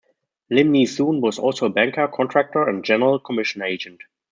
Lim 0.49 0.71
Nee 0.71 0.87
Soon 0.87 1.21
was 1.21 1.37
also 1.37 1.67
a 1.67 1.69
banker, 1.69 2.07
contractor 2.07 2.67
and 2.67 2.83
general 2.83 3.19
commission 3.19 3.61
agent. 3.61 4.01